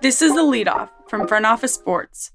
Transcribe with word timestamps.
This 0.00 0.22
is 0.22 0.32
the 0.32 0.42
leadoff 0.42 0.90
from 1.08 1.26
Front 1.26 1.44
Office 1.44 1.74
Sports. 1.74 2.30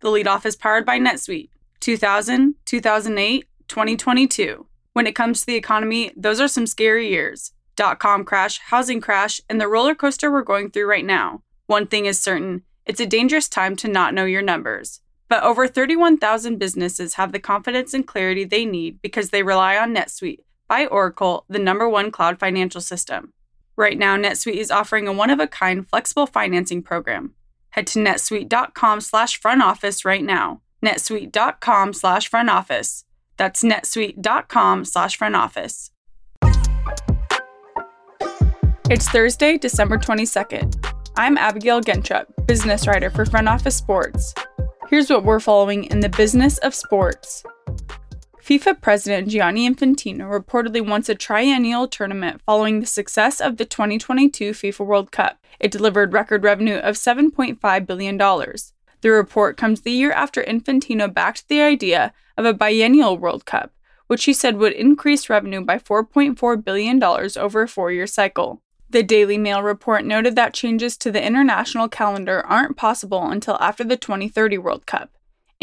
The 0.00 0.08
leadoff 0.08 0.46
is 0.46 0.56
powered 0.56 0.86
by 0.86 0.98
NetSuite 0.98 1.50
2000, 1.80 2.54
2008, 2.64 3.44
2022. 3.68 4.66
When 4.94 5.06
it 5.06 5.14
comes 5.14 5.40
to 5.40 5.46
the 5.46 5.54
economy, 5.54 6.12
those 6.16 6.40
are 6.40 6.48
some 6.48 6.66
scary 6.66 7.10
years. 7.10 7.52
Dot 7.76 7.98
com 7.98 8.24
crash, 8.24 8.58
housing 8.58 9.02
crash, 9.02 9.38
and 9.50 9.60
the 9.60 9.68
roller 9.68 9.94
coaster 9.94 10.32
we're 10.32 10.40
going 10.40 10.70
through 10.70 10.86
right 10.86 11.04
now. 11.04 11.42
One 11.66 11.86
thing 11.86 12.06
is 12.06 12.18
certain 12.18 12.62
it's 12.86 13.00
a 13.00 13.06
dangerous 13.06 13.50
time 13.50 13.76
to 13.76 13.88
not 13.88 14.14
know 14.14 14.24
your 14.24 14.40
numbers. 14.40 15.02
But 15.28 15.42
over 15.42 15.68
31,000 15.68 16.56
businesses 16.56 17.14
have 17.14 17.32
the 17.32 17.38
confidence 17.38 17.92
and 17.92 18.06
clarity 18.06 18.44
they 18.44 18.64
need 18.64 19.02
because 19.02 19.28
they 19.28 19.42
rely 19.42 19.76
on 19.76 19.94
NetSuite 19.94 20.40
by 20.68 20.86
Oracle, 20.86 21.44
the 21.50 21.58
number 21.58 21.86
one 21.86 22.10
cloud 22.10 22.38
financial 22.38 22.80
system. 22.80 23.33
Right 23.76 23.98
now, 23.98 24.16
NetSuite 24.16 24.54
is 24.54 24.70
offering 24.70 25.08
a 25.08 25.12
one-of-a-kind 25.12 25.88
flexible 25.88 26.26
financing 26.26 26.82
program. 26.82 27.34
Head 27.70 27.86
to 27.88 27.98
netsuite.com 27.98 29.00
slash 29.00 29.40
front 29.40 29.62
office 29.62 30.04
right 30.04 30.22
now. 30.22 30.60
netsuite.com 30.84 31.92
slash 31.92 32.28
front 32.28 32.50
office. 32.50 33.04
That's 33.36 33.64
netsuite.com 33.64 34.84
slash 34.84 35.16
front 35.16 35.34
office. 35.34 35.90
It's 38.90 39.08
Thursday, 39.08 39.58
December 39.58 39.98
22nd. 39.98 40.86
I'm 41.16 41.36
Abigail 41.38 41.80
Gentrup, 41.80 42.26
business 42.46 42.86
writer 42.86 43.10
for 43.10 43.24
Front 43.24 43.48
Office 43.48 43.74
Sports. 43.74 44.34
Here's 44.88 45.10
what 45.10 45.24
we're 45.24 45.40
following 45.40 45.84
in 45.84 46.00
the 46.00 46.10
business 46.10 46.58
of 46.58 46.74
sports. 46.74 47.42
FIFA 48.44 48.82
president 48.82 49.28
Gianni 49.28 49.66
Infantino 49.66 50.28
reportedly 50.30 50.86
wants 50.86 51.08
a 51.08 51.14
triennial 51.14 51.88
tournament 51.88 52.42
following 52.44 52.80
the 52.80 52.86
success 52.86 53.40
of 53.40 53.56
the 53.56 53.64
2022 53.64 54.50
FIFA 54.50 54.84
World 54.84 55.10
Cup. 55.10 55.38
It 55.58 55.70
delivered 55.70 56.12
record 56.12 56.44
revenue 56.44 56.76
of 56.76 56.96
$7.5 56.96 57.86
billion. 57.86 58.18
The 58.18 59.10
report 59.10 59.56
comes 59.56 59.80
the 59.80 59.92
year 59.92 60.12
after 60.12 60.42
Infantino 60.42 61.12
backed 61.12 61.48
the 61.48 61.62
idea 61.62 62.12
of 62.36 62.44
a 62.44 62.52
biennial 62.52 63.16
World 63.16 63.46
Cup, 63.46 63.72
which 64.08 64.24
he 64.24 64.34
said 64.34 64.58
would 64.58 64.74
increase 64.74 65.30
revenue 65.30 65.62
by 65.62 65.78
$4.4 65.78 66.62
billion 66.62 67.02
over 67.02 67.62
a 67.62 67.68
four 67.68 67.92
year 67.92 68.06
cycle. 68.06 68.60
The 68.90 69.02
Daily 69.02 69.38
Mail 69.38 69.62
report 69.62 70.04
noted 70.04 70.36
that 70.36 70.52
changes 70.52 70.98
to 70.98 71.10
the 71.10 71.26
international 71.26 71.88
calendar 71.88 72.44
aren't 72.44 72.76
possible 72.76 73.26
until 73.26 73.56
after 73.58 73.84
the 73.84 73.96
2030 73.96 74.58
World 74.58 74.84
Cup. 74.84 75.14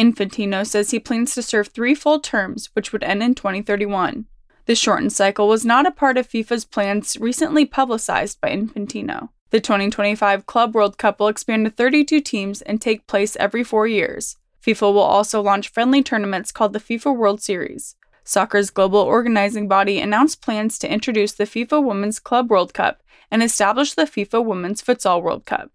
Infantino 0.02 0.66
says 0.66 0.90
he 0.90 1.00
plans 1.00 1.36
to 1.36 1.44
serve 1.44 1.68
three 1.68 1.94
full 1.94 2.20
terms, 2.20 2.72
which 2.74 2.92
would 2.92 3.04
end 3.04 3.22
in 3.22 3.36
2031. 3.36 4.26
The 4.66 4.74
shortened 4.74 5.14
cycle 5.14 5.48
was 5.48 5.64
not 5.64 5.86
a 5.86 5.92
part 5.92 6.18
of 6.18 6.28
FIFA's 6.28 6.66
plans 6.66 7.18
recently 7.20 7.66
publicized 7.66 8.42
by 8.42 8.50
Infantino. 8.50 9.30
The 9.52 9.60
2025 9.60 10.48
Club 10.48 10.74
World 10.74 10.98
Cup 10.98 11.20
will 11.20 11.28
expand 11.28 11.66
to 11.66 11.72
32 11.72 12.20
teams 12.22 12.64
and 12.64 12.82
take 12.82 13.06
place 13.06 13.36
every 13.36 13.64
four 13.64 13.86
years. 13.86 14.38
FIFA 14.66 14.94
will 14.94 15.00
also 15.00 15.40
launch 15.40 15.70
friendly 15.70 16.02
tournaments 16.02 16.52
called 16.52 16.74
the 16.74 16.80
FIFA 16.80 17.16
World 17.16 17.42
Series. 17.42 17.96
Soccer's 18.24 18.70
global 18.72 19.00
organizing 19.00 19.68
body 19.68 20.00
announced 20.00 20.42
plans 20.42 20.80
to 20.80 20.92
introduce 20.92 21.34
the 21.34 21.44
FIFA 21.44 21.84
Women's 21.84 22.20
Club 22.20 22.50
World 22.50 22.74
Cup 22.74 23.04
and 23.30 23.44
establish 23.44 23.94
the 23.94 24.04
FIFA 24.04 24.46
Women's 24.46 24.82
Futsal 24.82 25.22
World 25.22 25.46
Cup. 25.46 25.70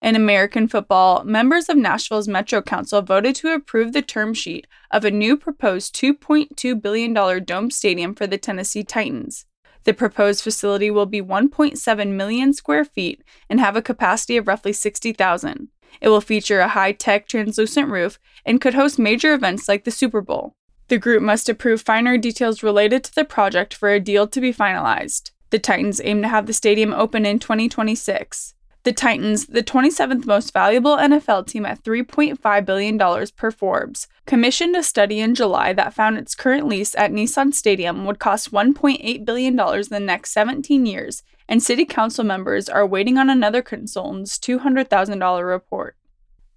In 0.00 0.14
American 0.14 0.68
football, 0.68 1.24
members 1.24 1.68
of 1.68 1.76
Nashville's 1.76 2.28
Metro 2.28 2.62
Council 2.62 3.02
voted 3.02 3.34
to 3.36 3.52
approve 3.52 3.92
the 3.92 4.02
term 4.02 4.32
sheet 4.32 4.66
of 4.92 5.04
a 5.04 5.10
new 5.10 5.36
proposed 5.36 5.94
$2.2 5.96 6.80
billion 6.80 7.44
dome 7.44 7.70
stadium 7.70 8.14
for 8.14 8.26
the 8.26 8.38
Tennessee 8.38 8.84
Titans. 8.84 9.44
The 9.84 9.94
proposed 9.94 10.44
facility 10.44 10.90
will 10.90 11.06
be 11.06 11.20
1.7 11.20 12.12
million 12.12 12.52
square 12.52 12.84
feet 12.84 13.24
and 13.50 13.58
have 13.58 13.74
a 13.74 13.82
capacity 13.82 14.36
of 14.36 14.46
roughly 14.46 14.72
60,000. 14.72 15.68
It 16.00 16.08
will 16.08 16.20
feature 16.20 16.60
a 16.60 16.68
high 16.68 16.92
tech 16.92 17.26
translucent 17.26 17.88
roof 17.88 18.20
and 18.44 18.60
could 18.60 18.74
host 18.74 18.98
major 18.98 19.34
events 19.34 19.68
like 19.68 19.84
the 19.84 19.90
Super 19.90 20.20
Bowl. 20.20 20.52
The 20.88 20.98
group 20.98 21.22
must 21.22 21.48
approve 21.48 21.82
finer 21.82 22.16
details 22.16 22.62
related 22.62 23.02
to 23.04 23.14
the 23.14 23.24
project 23.24 23.74
for 23.74 23.90
a 23.90 24.00
deal 24.00 24.26
to 24.28 24.40
be 24.40 24.52
finalized. 24.52 25.32
The 25.50 25.58
Titans 25.58 26.00
aim 26.04 26.22
to 26.22 26.28
have 26.28 26.46
the 26.46 26.52
stadium 26.52 26.92
open 26.92 27.26
in 27.26 27.38
2026. 27.38 28.54
The 28.88 28.94
Titans, 28.94 29.44
the 29.44 29.62
27th 29.62 30.24
most 30.24 30.54
valuable 30.54 30.96
NFL 30.96 31.46
team 31.46 31.66
at 31.66 31.84
$3.5 31.84 32.64
billion 32.64 33.26
per 33.36 33.50
Forbes, 33.50 34.08
commissioned 34.24 34.74
a 34.76 34.82
study 34.82 35.20
in 35.20 35.34
July 35.34 35.74
that 35.74 35.92
found 35.92 36.16
its 36.16 36.34
current 36.34 36.66
lease 36.66 36.94
at 36.94 37.12
Nissan 37.12 37.52
Stadium 37.52 38.06
would 38.06 38.18
cost 38.18 38.50
$1.8 38.50 39.26
billion 39.26 39.52
in 39.52 39.88
the 39.90 40.00
next 40.00 40.30
17 40.30 40.86
years, 40.86 41.22
and 41.46 41.62
city 41.62 41.84
council 41.84 42.24
members 42.24 42.66
are 42.66 42.86
waiting 42.86 43.18
on 43.18 43.28
another 43.28 43.60
consultant's 43.60 44.38
$200,000 44.38 45.46
report. 45.46 45.94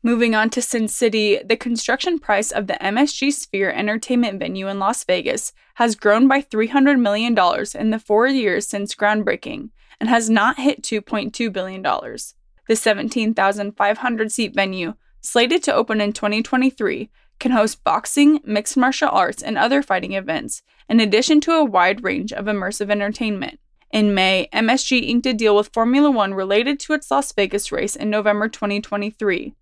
Moving 0.02 0.34
on 0.34 0.50
to 0.52 0.62
Sin 0.62 0.88
City, 0.88 1.38
the 1.44 1.58
construction 1.58 2.18
price 2.18 2.50
of 2.50 2.68
the 2.68 2.78
MSG 2.82 3.34
Sphere 3.34 3.72
entertainment 3.72 4.40
venue 4.40 4.70
in 4.70 4.80
Las 4.80 5.04
Vegas 5.04 5.52
has 5.74 5.96
grown 5.96 6.30
by 6.30 6.42
$300 6.42 6.98
million 6.98 7.38
in 7.76 7.90
the 7.90 8.00
four 8.00 8.28
years 8.28 8.66
since 8.66 8.96
groundbreaking, 8.96 9.72
and 10.02 10.10
has 10.10 10.32
not 10.32 10.60
hit 10.60 10.82
$2.2 10.82 11.54
billion. 11.54 11.84
The 11.84 12.76
17,500 12.76 14.32
seat 14.32 14.56
venue, 14.56 14.96
slated 15.22 15.62
to 15.64 15.74
open 15.76 16.02
in 16.02 16.12
2023, 16.12 17.12
can 17.40 17.52
host 17.52 17.84
boxing, 17.84 18.40
mixed 18.44 18.76
martial 18.76 19.10
arts, 19.10 19.44
and 19.44 19.60
other 19.60 19.84
fighting 19.84 20.14
events, 20.14 20.64
in 20.90 21.00
addition 21.00 21.40
to 21.42 21.52
a 21.52 21.64
wide 21.64 22.04
range 22.04 22.34
of 22.34 22.46
immersive 22.46 22.90
entertainment. 22.90 23.60
In 23.92 24.16
May, 24.16 24.50
MSG 24.52 25.08
inked 25.08 25.28
a 25.28 25.34
deal 25.34 25.56
with 25.56 25.72
Formula 25.72 26.10
One 26.10 26.34
related 26.34 26.80
to 26.80 26.94
its 26.94 27.12
Las 27.12 27.32
Vegas 27.34 27.72
race 27.72 27.96
in 27.96 28.10
November 28.10 28.50
2023. 28.50 29.54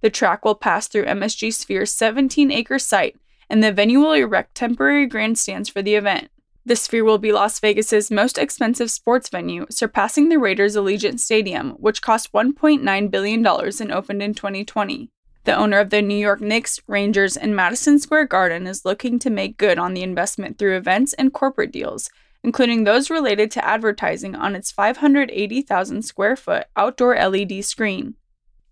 The 0.00 0.10
track 0.10 0.44
will 0.44 0.54
pass 0.54 0.86
through 0.86 1.06
MSG 1.06 1.52
Sphere's 1.52 1.90
17 1.90 2.52
acre 2.52 2.78
site, 2.78 3.16
and 3.50 3.64
the 3.64 3.72
venue 3.72 3.98
will 3.98 4.12
erect 4.12 4.54
temporary 4.54 5.06
grandstands 5.06 5.68
for 5.68 5.82
the 5.82 5.96
event. 5.96 6.30
The 6.68 6.76
Sphere 6.76 7.02
will 7.02 7.16
be 7.16 7.32
Las 7.32 7.58
Vegas's 7.60 8.10
most 8.10 8.36
expensive 8.36 8.90
sports 8.90 9.30
venue, 9.30 9.64
surpassing 9.70 10.28
the 10.28 10.38
Raiders 10.38 10.76
Allegiant 10.76 11.18
Stadium, 11.18 11.70
which 11.78 12.02
cost 12.02 12.30
$1.9 12.34 13.10
billion 13.10 13.46
and 13.46 13.90
opened 13.90 14.22
in 14.22 14.34
2020. 14.34 15.10
The 15.44 15.56
owner 15.56 15.78
of 15.78 15.88
the 15.88 16.02
New 16.02 16.14
York 16.14 16.42
Knicks, 16.42 16.78
Rangers, 16.86 17.38
and 17.38 17.56
Madison 17.56 17.98
Square 17.98 18.26
Garden 18.26 18.66
is 18.66 18.84
looking 18.84 19.18
to 19.20 19.30
make 19.30 19.56
good 19.56 19.78
on 19.78 19.94
the 19.94 20.02
investment 20.02 20.58
through 20.58 20.76
events 20.76 21.14
and 21.14 21.32
corporate 21.32 21.72
deals, 21.72 22.10
including 22.44 22.84
those 22.84 23.08
related 23.08 23.50
to 23.52 23.64
advertising 23.64 24.36
on 24.36 24.54
its 24.54 24.70
580,000 24.70 26.02
square 26.02 26.36
foot 26.36 26.66
outdoor 26.76 27.16
LED 27.16 27.64
screen. 27.64 28.16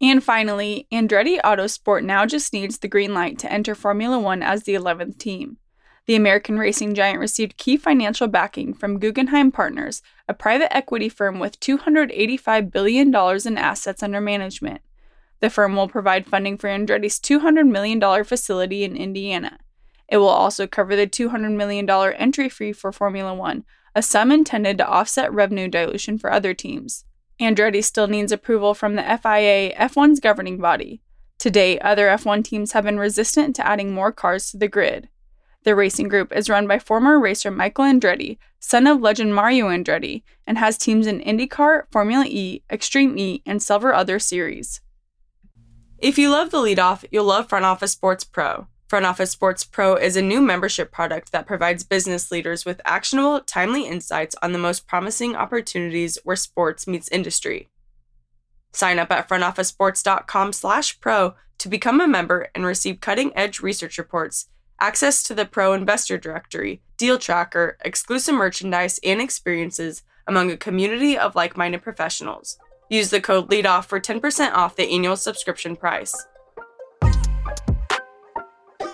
And 0.03 0.23
finally, 0.23 0.87
Andretti 0.93 1.41
Autosport 1.41 2.05
now 2.05 2.27
just 2.27 2.53
needs 2.53 2.77
the 2.77 2.89
green 2.89 3.15
light 3.15 3.39
to 3.39 3.51
enter 3.51 3.75
Formula 3.75 4.19
One 4.19 4.43
as 4.43 4.65
the 4.65 4.75
11th 4.75 5.17
team. 5.17 5.57
The 6.06 6.15
American 6.15 6.56
racing 6.56 6.94
giant 6.94 7.19
received 7.19 7.56
key 7.56 7.77
financial 7.77 8.28
backing 8.28 8.75
from 8.75 9.00
Guggenheim 9.00 9.50
Partners, 9.50 10.03
a 10.28 10.34
private 10.34 10.75
equity 10.75 11.09
firm 11.09 11.41
with 11.41 11.59
$285 11.59 12.71
billion 12.71 13.09
in 13.09 13.59
assets 13.59 14.03
under 14.05 14.21
management. 14.21 14.83
The 15.41 15.50
firm 15.50 15.75
will 15.75 15.89
provide 15.89 16.27
funding 16.27 16.59
for 16.59 16.69
Andretti's 16.69 17.19
$200 17.19 17.69
million 17.69 18.25
facility 18.25 18.84
in 18.84 18.97
Indiana. 18.97 19.59
It 20.09 20.19
will 20.19 20.28
also 20.28 20.69
cover 20.69 20.95
the 20.95 21.09
$200 21.09 21.55
million 21.56 21.91
entry 21.91 22.49
fee 22.49 22.72
for 22.72 22.93
Formula 22.93 23.34
One, 23.34 23.65
a 23.93 24.00
sum 24.00 24.31
intended 24.31 24.78
to 24.78 24.87
offset 24.87 25.33
revenue 25.33 25.66
dilution 25.66 26.19
for 26.19 26.33
other 26.33 26.55
teams. 26.55 27.05
Andretti 27.41 27.83
still 27.83 28.06
needs 28.06 28.31
approval 28.31 28.75
from 28.75 28.95
the 28.95 29.03
FIA, 29.03 29.75
F1's 29.75 30.21
governing 30.21 30.59
body. 30.59 31.03
To 31.41 31.50
date, 31.50 31.81
other 31.81 32.06
F1 32.06 32.45
teams 32.45 32.72
have 32.72 32.84
been 32.84 32.99
resistant 32.99 33.56
to 33.56 33.66
adding 33.66 33.93
more 33.93 34.12
cars 34.12 34.50
to 34.50 34.56
the 34.56 34.69
grid. 34.69 35.09
The 35.66 35.75
racing 35.75 36.06
group 36.06 36.32
is 36.32 36.49
run 36.49 36.69
by 36.69 36.78
former 36.78 37.19
racer 37.19 37.50
Michael 37.50 37.87
Andretti, 37.87 38.38
son 38.60 38.87
of 38.87 39.00
legend 39.00 39.34
Mario 39.34 39.66
Andretti, 39.66 40.22
and 40.47 40.59
has 40.59 40.78
teams 40.78 41.09
in 41.09 41.21
IndyCar, 41.21 41.91
Formula 41.91 42.25
E, 42.25 42.62
Extreme 42.71 43.19
E, 43.19 43.43
and 43.44 43.60
several 43.60 43.99
other 43.99 44.21
series. 44.21 44.81
If 45.98 46.18
you 46.18 46.30
love 46.30 46.53
the 46.53 46.59
leadoff, 46.59 47.04
you'll 47.10 47.24
love 47.24 47.48
Front 47.48 47.65
Office 47.65 47.91
Sports 47.91 48.22
Pro. 48.22 48.68
Front 48.86 49.07
Office 49.07 49.33
Sports 49.33 49.65
Pro 49.65 49.97
is 49.97 50.16
a 50.16 50.22
new 50.22 50.41
membership 50.41 50.92
product 50.92 51.33
that 51.33 51.48
provides 51.48 51.83
business 51.83 52.30
leaders 52.30 52.65
with 52.65 52.80
actionable, 52.84 53.41
timely 53.41 53.89
insights 53.89 54.36
on 54.41 54.53
the 54.53 54.60
most 54.60 54.86
promising 54.86 55.34
opportunities 55.34 56.16
where 56.22 56.36
sports 56.36 56.86
meets 56.86 57.09
industry. 57.09 57.71
Sign 58.72 59.01
up 59.01 59.10
at 59.10 59.28
frontofficesports.com/pro 59.28 61.34
to 61.59 61.69
become 61.69 62.01
a 62.01 62.07
member 62.07 62.51
and 62.54 62.65
receive 62.65 63.01
cutting-edge 63.01 63.59
research 63.59 63.98
reports 63.98 64.47
access 64.81 65.23
to 65.25 65.34
the 65.34 65.45
Pro 65.45 65.73
Investor 65.73 66.19
Directory, 66.19 66.81
Deal 66.97 67.19
Tracker, 67.19 67.77
exclusive 67.84 68.34
merchandise, 68.34 69.01
and 69.05 69.21
experiences 69.21 70.03
among 70.27 70.51
a 70.51 70.57
community 70.57 71.17
of 71.17 71.34
like 71.34 71.57
minded 71.57 71.83
professionals. 71.83 72.59
Use 72.89 73.11
the 73.11 73.21
code 73.21 73.51
LEADOFF 73.51 73.87
for 73.87 74.01
10% 74.01 74.53
off 74.53 74.77
the 74.77 74.89
annual 74.91 75.17
subscription 75.17 75.77
price. 75.77 76.15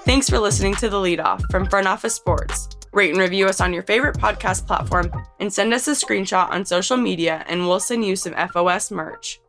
Thanks 0.05 0.29
for 0.29 0.39
listening 0.39 0.75
to 0.77 0.89
The 0.89 0.97
Leadoff 0.97 1.43
from 1.51 1.67
Front 1.67 1.87
Office 1.87 2.15
Sports. 2.15 2.69
Rate 2.93 3.13
and 3.13 3.21
review 3.21 3.47
us 3.47 3.61
on 3.61 3.73
your 3.73 3.83
favorite 3.85 4.19
podcast 4.19 4.67
platform 4.67 5.11
and 5.41 5.53
send 5.53 5.73
us 5.73 5.89
a 5.89 5.93
screenshot 5.93 6.51
on 6.51 6.67
social 6.67 6.97
media, 6.97 7.45
and 7.49 7.67
we'll 7.67 7.81
send 7.81 8.05
you 8.05 8.17
some 8.17 8.35
FOS 8.35 8.91
merch. 8.91 9.41